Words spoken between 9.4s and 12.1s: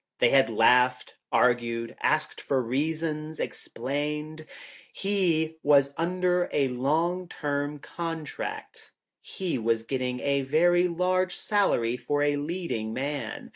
was getting a very large salary